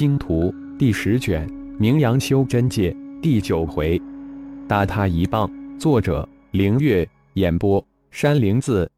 [0.00, 0.44] 星图》
[0.78, 1.46] 第十卷
[1.78, 4.00] 《名扬修真界》第九回，
[4.66, 5.46] 打他一棒。
[5.78, 7.06] 作者：凌月。
[7.34, 8.90] 演播：山灵子。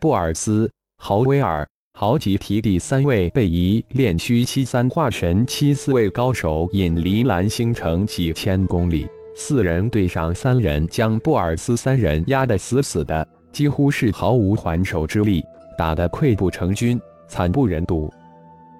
[0.00, 15.44] 布尔斯、豪威尔、豪吉提第三位被一炼虚七三化神七四位高手引离蓝星城几千公里，四人对上三人，将布尔斯三人压得死死的，几乎是毫无还手之力，
[15.76, 16.98] 打得溃不成军，
[17.28, 18.10] 惨不忍睹。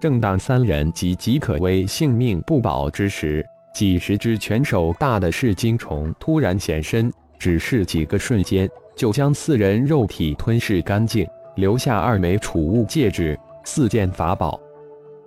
[0.00, 14.58] 正当三人岌岌可危、性命不保之时，几十只拳手大的噬金虫突然现身，只是几个瞬间，就将四人肉体吞噬干净，留下二枚储物戒指、四件法宝。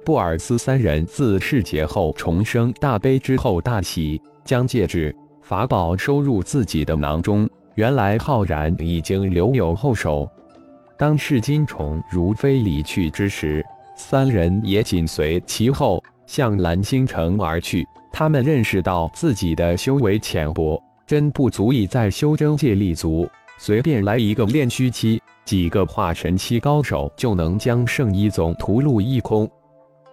[0.03, 7.47] 布尔斯三人自世劫后重生大悲之后大喜，将戒指、法宝收入自己的囊中。
[7.75, 10.27] 原来浩然已经留有后手。
[10.97, 13.63] 当噬金虫如飞离去之时。
[14.05, 17.87] 三人也紧随其后，向蓝星城而去。
[18.11, 23.25] 他们认识到自己的修为浅薄，真不足以在修真界立足。
[23.57, 29.49] 随便来一个炼虚期、几个化神期高手，就能将圣医宗屠戮一空。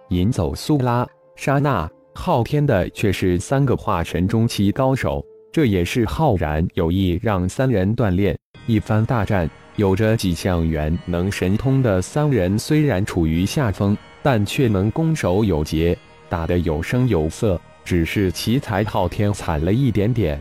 [0.07, 5.23] 引走苏拉、沙娜、昊天的却是三个化神中期高手。
[5.51, 8.35] 这也是浩然有意让三人锻炼
[8.67, 9.49] 一番大战。
[9.77, 15.97] 有着几项元能神通的三人虽然处于下风，但却能攻守有节，
[16.29, 17.59] 打得有声有色。
[17.83, 20.39] 只是奇才昊天惨了一点点。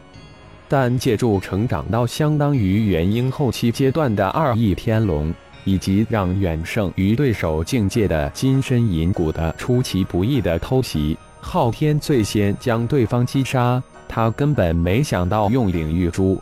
[0.68, 5.32] 但借助成长到相当于元婴后期阶段的二翼天龙，
[5.64, 13.82] 以及让远胜于对手境界的金身银骨的出其不意的偷袭，昊天最先将对方击杀。
[14.06, 16.40] 他根本没想到用领域珠，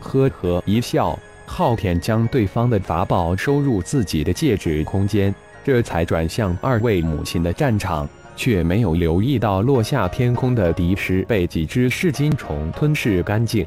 [0.00, 1.18] 呵呵一笑。
[1.52, 5.34] 昊天将对方的法宝收入自己的戒指空间，
[5.64, 13.66] 这才转向二位母亲的战场，却没有留意到落下天空的敌尸被几只噬金虫吞噬干净。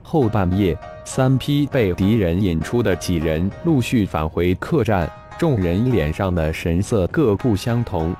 [0.00, 8.14] 后半夜，三批被敌人引出的几人陆续返回客栈，众人脸上的神色各不相同。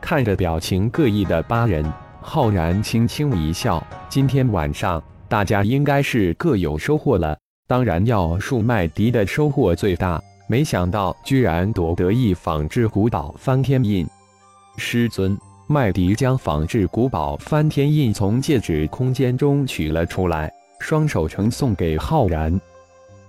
[0.00, 1.90] 看着表情各异的八人，
[2.20, 14.06] 浩然轻轻一笑：“今天晚上大家应该是各有收获了。”当然要数麦迪的收获最大，没想到居然夺得一仿制古堡翻天印。
[14.76, 15.36] 师尊，
[15.66, 22.60] 麦迪将仿制古堡翻天印从戒指空间中取了出来，双手呈送给浩然。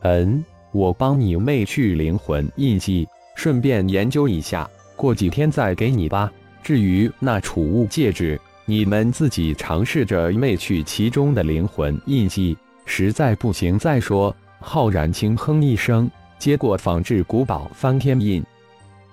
[0.01, 6.29] 嗯，我帮你妹去灵魂印记，顺便研究一下，过几天再给你吧。
[6.61, 12.57] 至于那储物戒指，你们自己尝试着妹去其中的灵魂印记。
[12.85, 14.33] 实在不行再说。
[14.59, 16.09] 浩然轻哼一声，
[16.39, 18.43] 接过仿制古堡翻天印。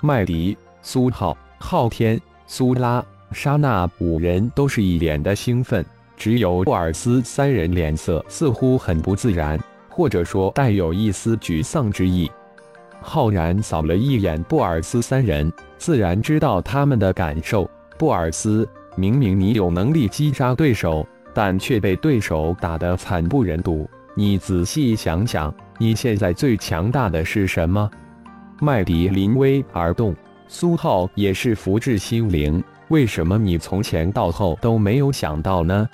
[0.00, 5.84] 麦迪、苏浩、昊天、苏拉、莎娜五人都是一脸的兴奋，
[6.16, 9.59] 只有布尔斯三人脸色似乎很不自然，
[9.89, 12.31] 或者说带有一丝沮丧之意。
[13.00, 17.69] 浩然扫了一眼布尔斯三人，自然知道他们的感受。
[17.99, 18.66] 布尔斯，
[18.97, 21.06] 明明你有能力击杀对手。
[21.34, 23.88] 但却被对手打得惨不忍睹。
[24.15, 27.91] 你仔细想想，你现在最强大的是什么？
[28.60, 30.15] 麦迪临危而动，
[30.48, 32.62] 苏浩也是福至心灵。
[32.88, 35.88] 为什么你从前到后都没有想到呢？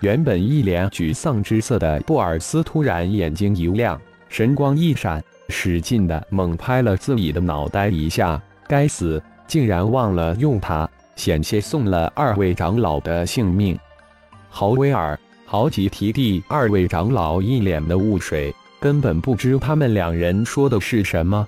[0.00, 3.98] 原本一脸沮丧之色的布尔斯突然眼睛一亮，
[4.28, 8.42] 神光一闪，使劲的猛拍了自己的脑袋一下。
[8.66, 13.78] 该死，竟然忘了用它，险些送了二位长老的性命。
[14.56, 21.44] 豪威尔、豪吉提第二位长老一脸的雾水，根本不知他们两人说的是什么。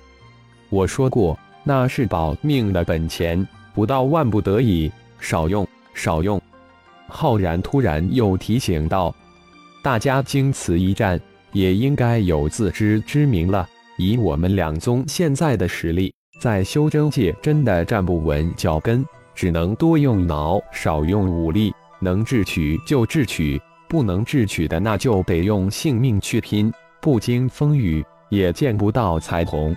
[0.67, 4.91] 我说过，那是保命的本钱，不到万不得已，
[5.21, 6.39] 少用，少用。
[7.07, 9.15] 浩然突然又提醒道
[9.81, 11.17] ：“大家经此一战，
[11.53, 13.65] 也应该有自知之明了。
[13.97, 26.71] 以我们两宗现在的实力，在修真界真的站不稳脚跟，只能多用脑，少用武力。”能智取就智取，不能智取的那就得用性命去拼。
[26.99, 29.75] 不经风雨也见不到彩虹。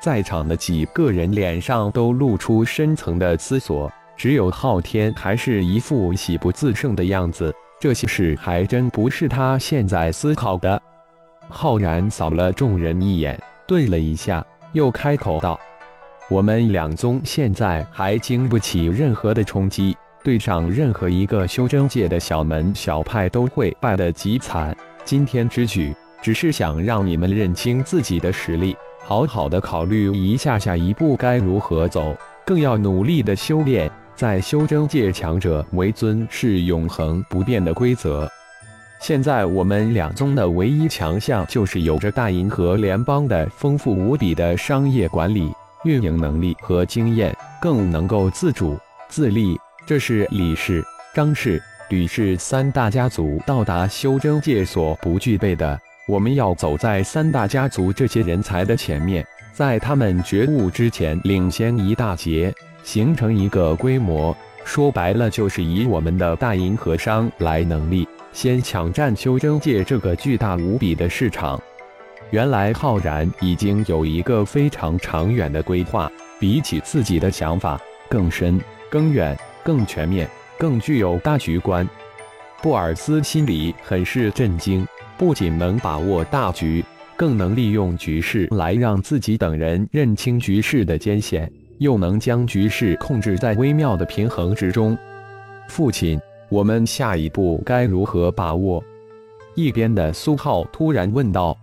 [0.00, 7.54] 在场的几个人脸上都露出深层的思索，只有昊天还是一副喜不自胜的样子。
[7.80, 10.80] 这些事还真不是他现在思考的。
[11.48, 15.58] 浩然扫了众人一眼，顿了一下，又开口道
[16.30, 24.76] ：“我们两宗现在还经不起任何的冲击。”对上任何一个修真界的小门小派都会败得极惨。
[25.04, 32.16] 今天之举，只是想让你们认清自己的实力，好好的考虑一下下一步该如何走，
[32.46, 38.30] 更要努力的修炼，在修真界，强者为尊是永恒不变的规则。
[39.00, 45.52] 现在我们两宗的唯一强项，就是有着大银河联邦的丰富无比的商业管理、
[45.82, 48.78] 运营能力和经验，更能够自主
[49.08, 49.58] 自立。
[49.84, 50.82] 这是李氏、
[51.12, 55.78] 张氏、吕氏三大家族到达修真界所不具备的。
[56.06, 64.36] 我们要走在三大家族这些人才的前面，在他们觉悟之前领先一大截，形成一个规模。
[64.64, 68.06] 说白了，就是以我们的大银河商来能力。
[68.32, 71.60] 先抢占修真界这个巨大无比的市场。
[72.30, 78.58] 原来浩然已经有一个非常长远的规划，比起自己的想法更深、
[78.88, 80.28] 更远、更全面、
[80.58, 81.88] 更具有大局观。
[82.60, 84.86] 布尔斯心里很是震惊，
[85.16, 86.84] 不仅能把握大局，
[87.16, 94.96] 更能利用局势来让自己等人认清局势的艰险，又能将局势控制在微妙的平衡之中。
[95.68, 96.20] 父亲。
[96.48, 98.84] 我们下一步该如何把握？
[99.54, 101.56] 一边的苏浩突然问道：“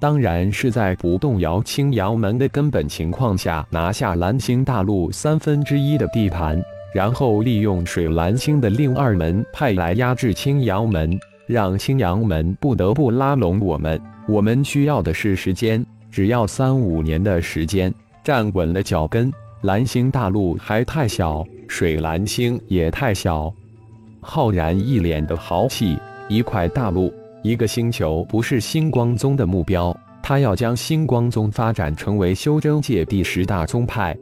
[0.00, 6.58] 当然是在不动摇青阳门的根本情况下，拿下蓝星大陆三分之一的地盘，
[6.94, 14.00] 然后利用水蓝星的另二门派来压制青阳门，让青阳门不得不拉拢我们。
[14.28, 17.92] 我们需要的是时间，只要三五年的时间，
[18.22, 19.30] 站稳了脚跟。
[19.62, 23.52] 蓝星大陆还太小，水蓝星也太小。”
[24.22, 25.98] 浩然一脸的豪气，
[26.28, 27.12] 一块大陆，
[27.42, 29.94] 一个星球，不是星光宗的目标。
[30.22, 34.16] 他要将星光宗发展成为修真界第十大宗派。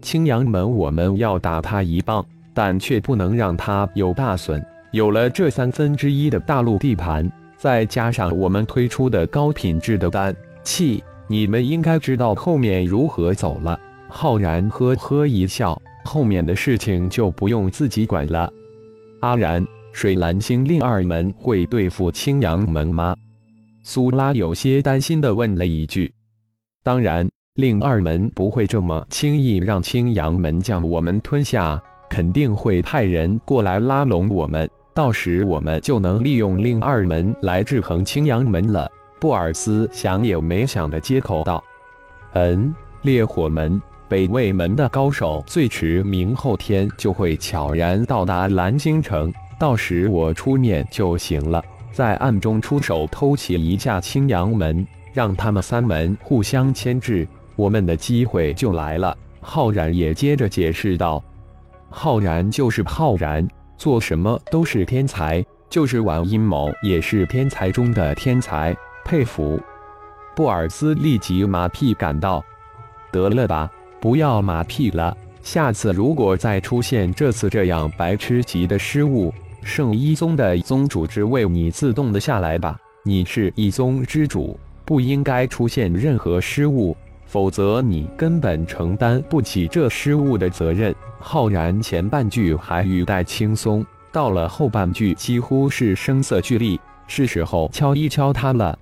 [0.00, 2.24] 青阳门，我们要打他一棒，
[2.54, 4.64] 但却不能让他有大损。
[4.92, 13.78] 有了这三分之一的大陆地盘，再加上我们推出的高品质的丹气，你们应该知道后面如何走了。
[14.08, 18.52] 浩然呵呵一笑，后面的事情就不用自己管了。
[19.20, 23.14] 阿然，水蓝星另二门会对付青阳门吗？
[23.84, 26.12] 苏拉有些担心地问了一句。
[26.82, 27.28] 当然，
[27.60, 31.78] 另二门不会这么轻易让青阳门将我们吞下，
[32.08, 38.90] 肯定会派人过来拉拢我们，到时我们就能利用另二门来制衡青阳门了。
[39.20, 41.62] 布尔斯想也没想的接口道
[42.32, 43.78] ：“嗯，烈火门。”
[44.08, 59.16] 北魏门的高手，最迟明后天就会悄然到达蓝星城，到时我出面就行了，在暗中出手偷袭一下青阳门，让他们三门互相牵制，我们的机会就来了。
[59.40, 61.22] 浩然也接着解释道
[61.90, 69.60] ：“浩然就是浩然，做什么都是天才，就是玩阴谋也是天才中的天才，佩服。”
[70.36, 72.44] 布尔斯立即马屁赶到
[73.10, 73.70] ：“得了吧。”
[74.00, 79.30] 不要马屁了，下次如果再出现这次这样白痴级的失误，
[79.62, 82.78] 圣一宗的宗主之位你自动的下来吧。
[83.04, 86.96] 你是一宗之主，不应该出现任何失误，
[87.30, 90.92] 否则你根本承担不起这失误的责任。
[91.20, 98.76] 浩然前半句还语带轻松，到了后半句几乎是声色俱厉，是时候敲一敲他了。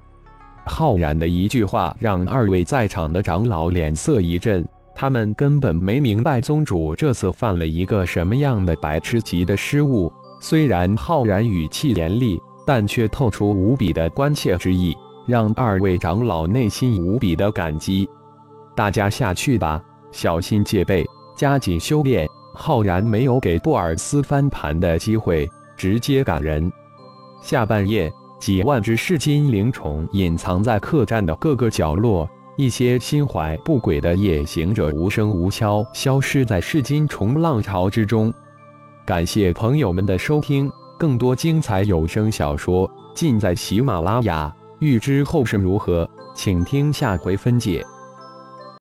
[0.64, 4.66] 浩然的一句话让二位在场的长老脸色一震。
[4.94, 10.10] 他们根本没明白宗主这次犯了一个什么样的白痴级的失误。
[10.40, 18.08] 虽然浩然语气严厉，但却透出无比的关切之意，让二位长老内心无比的感激。
[18.78, 19.82] 大家下去吧，
[20.12, 21.04] 小心戒备，
[21.34, 22.28] 加紧修炼。
[22.54, 26.70] 浩然没有给布尔斯翻盘的机会，直接赶人。
[27.42, 28.08] 下半夜，
[28.38, 32.30] 几万只噬金灵虫隐藏在客栈的各个角落。
[32.56, 38.32] 一些心怀不轨的夜行者无声无消消失在噬金虫浪潮之中。
[39.04, 44.54] 感谢朋友们的收听，更多精彩有声小说尽在喜马拉雅。
[44.78, 47.84] 欲知后事如何，请听下回分解。